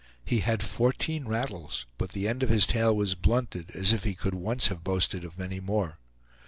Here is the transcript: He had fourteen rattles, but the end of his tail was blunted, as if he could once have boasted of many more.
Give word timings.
He 0.25 0.39
had 0.39 0.63
fourteen 0.63 1.25
rattles, 1.27 1.85
but 1.99 2.09
the 2.13 2.27
end 2.27 2.41
of 2.41 2.49
his 2.49 2.65
tail 2.65 2.95
was 2.95 3.13
blunted, 3.13 3.69
as 3.75 3.93
if 3.93 4.03
he 4.03 4.15
could 4.15 4.33
once 4.33 4.69
have 4.69 4.83
boasted 4.83 5.23
of 5.23 5.37
many 5.37 5.59
more. 5.59 5.99